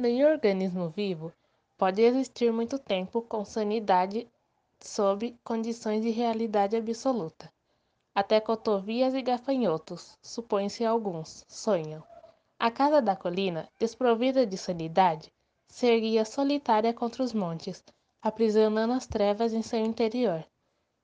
[0.00, 1.32] Nenhum organismo vivo
[1.76, 4.28] pode existir muito tempo com sanidade
[4.78, 7.52] sob condições de realidade absoluta.
[8.14, 12.00] Até cotovias e gafanhotos, supõe-se alguns, sonham.
[12.60, 15.32] A casa da colina, desprovida de sanidade,
[15.66, 17.82] se erguia solitária contra os montes,
[18.22, 20.46] aprisionando as trevas em seu interior.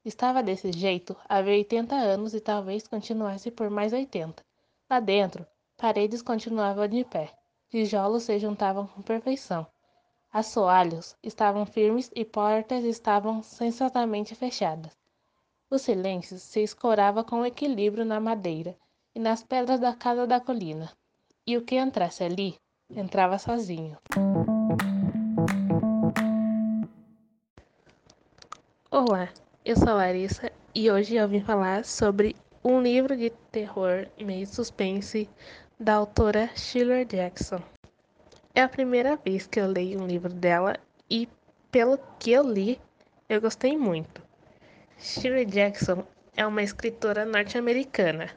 [0.04, 4.40] Estava desse jeito havia 80 anos e talvez continuasse por mais 80.
[4.88, 5.44] Lá dentro,
[5.76, 7.34] paredes continuavam de pé,
[7.74, 9.66] tijolos se juntavam com perfeição.
[10.32, 14.96] Assoalhos estavam firmes e portas estavam sensatamente fechadas.
[15.68, 18.76] O silêncio se escorava com equilíbrio na madeira
[19.12, 20.92] e nas pedras da casa da colina,
[21.44, 22.56] e o que entrasse ali,
[22.88, 23.98] entrava sozinho.
[28.88, 29.30] Olá,
[29.64, 34.46] eu sou a Larissa e hoje eu vim falar sobre um livro de terror meio
[34.46, 35.28] suspense
[35.78, 37.60] da autora Sheila Jackson.
[38.54, 40.76] É a primeira vez que eu leio um livro dela
[41.10, 41.28] e,
[41.70, 42.80] pelo que eu li,
[43.28, 44.22] eu gostei muito.
[44.98, 48.30] Shirley Jackson é uma escritora norte-americana.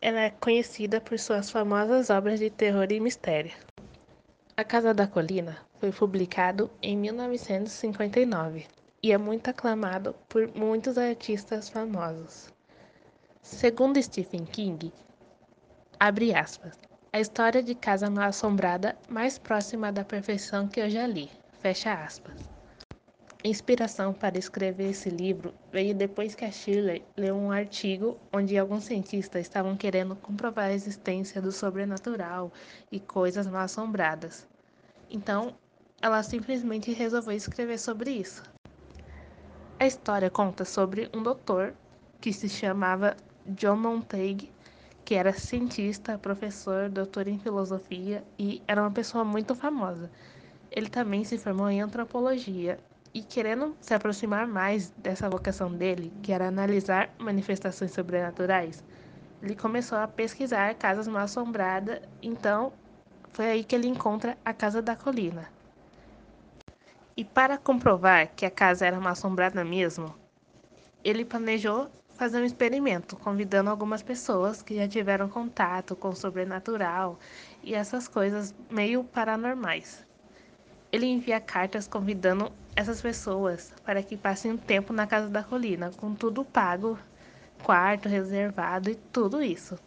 [0.00, 3.52] Ela é conhecida por suas famosas obras de terror e mistério.
[4.56, 8.66] A Casa da Colina foi publicado em 1959
[9.02, 12.48] e é muito aclamado por muitos artistas famosos.
[13.42, 14.92] Segundo Stephen King,
[16.00, 16.72] abre aspas,
[17.12, 21.30] a história de Casa Mal Assombrada mais próxima da perfeição que eu já li.
[21.60, 22.40] Fecha aspas.
[23.44, 28.84] Inspiração para escrever esse livro veio depois que a Shirley leu um artigo onde alguns
[28.84, 32.50] cientistas estavam querendo comprovar a existência do sobrenatural
[32.90, 34.48] e coisas mal assombradas.
[35.10, 35.54] Então,
[36.00, 38.42] ela simplesmente resolveu escrever sobre isso.
[39.78, 41.74] A história conta sobre um doutor
[42.22, 44.50] que se chamava John Montague
[45.10, 50.08] que era cientista, professor, doutor em filosofia e era uma pessoa muito famosa.
[50.70, 52.78] Ele também se formou em antropologia
[53.12, 58.84] e, querendo se aproximar mais dessa vocação dele, que era analisar manifestações sobrenaturais,
[59.42, 61.98] ele começou a pesquisar casas mal assombradas.
[62.22, 62.72] Então,
[63.30, 65.50] foi aí que ele encontra a Casa da Colina.
[67.16, 70.14] E para comprovar que a casa era mal assombrada mesmo,
[71.02, 77.18] ele planejou fazer um experimento, convidando algumas pessoas que já tiveram contato com o sobrenatural
[77.64, 80.04] e essas coisas meio paranormais.
[80.92, 85.92] Ele envia cartas convidando essas pessoas para que passem um tempo na casa da colina,
[85.96, 86.98] com tudo pago,
[87.62, 89.78] quarto reservado e tudo isso.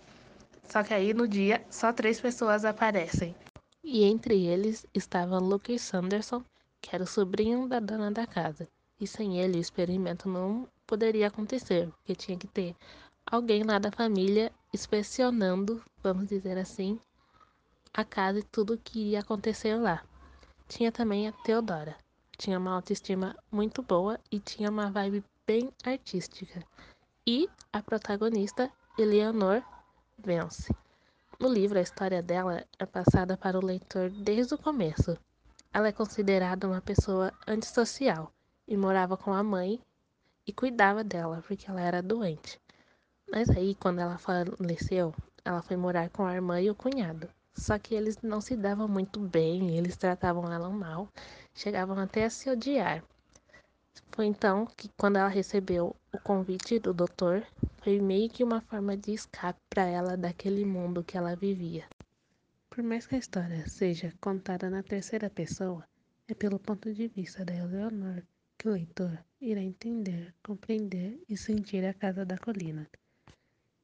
[0.67, 3.35] Só que aí no dia só três pessoas aparecem.
[3.83, 6.44] E entre eles estava Luke Sanderson,
[6.81, 8.67] que era o sobrinho da dona da casa.
[9.00, 12.75] E sem ele o experimento não poderia acontecer, porque tinha que ter
[13.25, 16.99] alguém lá da família inspecionando, vamos dizer assim,
[17.91, 20.03] a casa e tudo que ia acontecer lá.
[20.67, 21.95] Tinha também a Teodora.
[22.37, 26.63] Tinha uma autoestima muito boa e tinha uma vibe bem artística.
[27.25, 29.63] E a protagonista, Eleanor,
[30.19, 30.71] vence.
[31.39, 35.17] No livro, a história dela é passada para o leitor desde o começo.
[35.73, 38.31] Ela é considerada uma pessoa antissocial
[38.67, 39.81] e morava com a mãe
[40.45, 42.59] e cuidava dela, porque ela era doente.
[43.31, 47.29] Mas aí, quando ela faleceu, ela foi morar com a irmã e o cunhado.
[47.55, 51.07] Só que eles não se davam muito bem, eles tratavam ela mal,
[51.53, 53.03] chegavam até a se odiar.
[54.11, 57.45] Foi então que, quando ela recebeu o convite do doutor,
[57.81, 61.85] foi meio que uma forma de escape para ela daquele mundo que ela vivia.
[62.69, 65.83] Por mais que a história seja contada na terceira pessoa,
[66.27, 68.23] é pelo ponto de vista da Eleonor
[68.63, 72.90] que o leitor irá entender, compreender e sentir a casa da colina.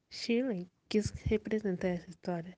[0.09, 2.57] Shirley quis representar essa história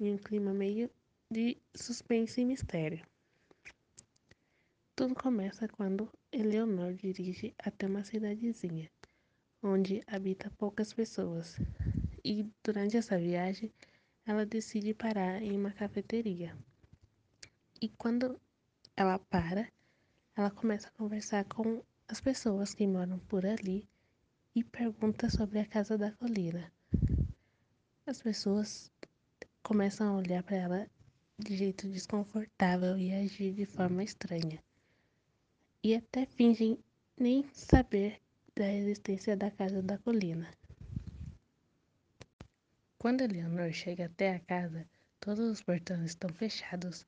[0.00, 0.90] em um clima meio
[1.30, 3.06] de suspense e mistério.
[4.96, 8.90] Tudo começa quando Eleonor dirige até uma cidadezinha,
[9.62, 11.56] onde habita poucas pessoas,
[12.24, 13.72] e durante essa viagem
[14.26, 16.52] ela decide parar em uma cafeteria.
[17.80, 18.40] E quando
[18.96, 19.70] ela para,
[20.40, 23.86] ela começa a conversar com as pessoas que moram por ali
[24.54, 26.72] e pergunta sobre a casa da colina.
[28.06, 28.90] As pessoas
[29.62, 30.90] começam a olhar para ela
[31.38, 34.58] de jeito desconfortável e agir de forma estranha.
[35.82, 36.78] E até fingem
[37.18, 38.18] nem saber
[38.56, 40.50] da existência da casa da colina.
[42.96, 44.88] Quando Eleanor chega até a casa,
[45.20, 47.06] todos os portões estão fechados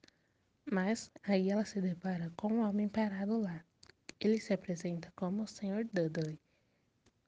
[0.70, 3.64] mas aí ela se depara com um homem parado lá.
[4.20, 5.84] Ele se apresenta como o Sr.
[5.92, 6.38] Dudley,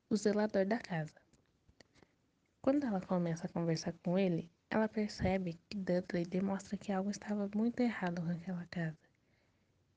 [0.08, 1.20] o zelador da casa.
[2.62, 7.50] Quando ela começa a conversar com ele, ela percebe que Dudley demonstra que algo estava
[7.54, 8.98] muito errado com aquela casa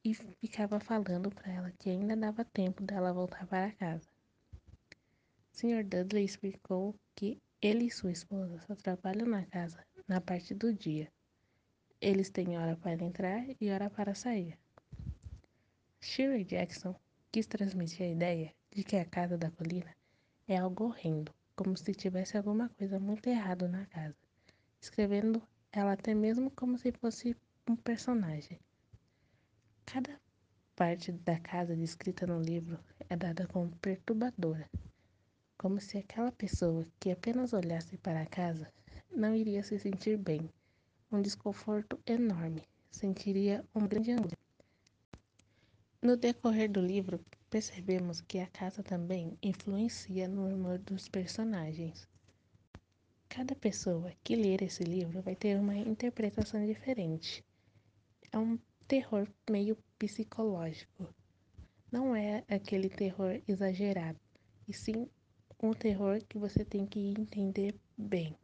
[0.04, 4.08] e ficava falando para ela que ainda dava tempo dela voltar para casa.
[5.52, 5.84] Sr.
[5.84, 11.12] Dudley explicou que ele e sua esposa só trabalham na casa na parte do dia.
[12.00, 14.56] Eles têm hora para entrar e hora para sair.
[16.00, 16.96] Shirley Jackson
[17.32, 19.96] quis transmitir a ideia de que a casa da colina
[20.48, 24.16] é algo horrendo, como se tivesse alguma coisa muito errada na casa,
[24.80, 25.42] escrevendo
[25.72, 27.36] ela até mesmo como se fosse
[27.68, 28.60] um personagem.
[29.84, 30.22] Cada
[30.76, 32.80] parte da casa descrita no livro
[33.10, 34.70] é dada como perturbadora,
[35.58, 38.72] como se aquela pessoa que apenas olhasse para a casa
[39.10, 40.48] não iria se sentir bem,
[41.12, 44.38] um desconforto enorme, sentiria um grande angústia.
[46.02, 47.20] No decorrer do livro,
[47.50, 52.08] percebemos que a casa também influencia no humor dos personagens.
[53.30, 57.44] Cada pessoa que ler esse livro vai ter uma interpretação diferente.
[58.32, 61.08] É um terror meio psicológico.
[61.92, 64.20] Não é aquele terror exagerado,
[64.68, 65.10] e sim
[65.62, 68.36] um terror que você tem que entender bem.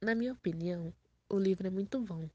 [0.00, 0.92] Na minha opinião,
[1.28, 2.28] o livro é muito bom.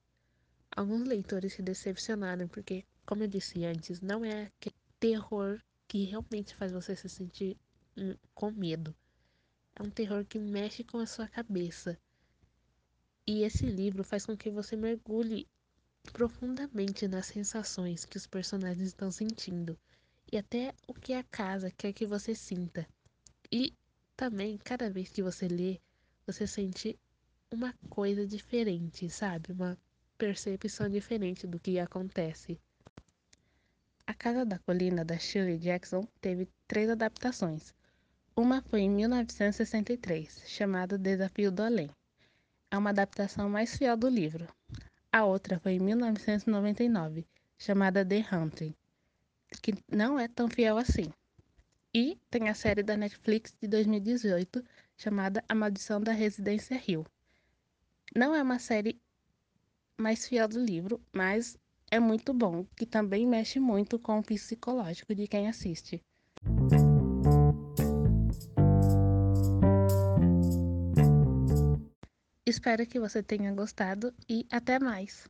[0.76, 4.52] Alguns leitores se decepcionaram porque, como eu disse antes, não é
[5.00, 7.58] terror que realmente faz você se sentir
[7.98, 8.96] hum, com medo.
[9.76, 12.00] É um terror que mexe com a sua cabeça.
[13.26, 15.48] E esse livro faz com que você mergulhe
[16.12, 19.78] profundamente nas sensações que os personagens estão sentindo
[20.32, 22.88] e até o que a casa quer que você sinta.
[23.52, 23.74] E
[24.16, 25.80] também, cada vez que você lê,
[26.26, 27.00] você sente
[27.54, 29.52] uma coisa diferente, sabe?
[29.52, 29.78] Uma
[30.18, 32.60] percepção diferente do que acontece.
[34.08, 37.74] A Casa da Colina da Shirley Jackson teve três adaptações.
[38.36, 41.90] Uma foi em 1963, chamada Desafio do Além.
[42.72, 44.48] É uma adaptação mais fiel do livro,
[45.16, 47.24] a outra foi em 1999,
[47.56, 48.74] chamada The Hunting,
[49.62, 51.14] que não é tão fiel assim.
[51.94, 54.66] E tem a série da Netflix de 2018,
[54.98, 57.06] chamada A Maldição da Residência Hill.
[58.16, 59.02] Não é uma série
[60.00, 61.58] mais fiel do livro, mas
[61.90, 66.00] é muito bom, que também mexe muito com o psicológico de quem assiste.
[72.46, 75.28] Espero que você tenha gostado e até mais!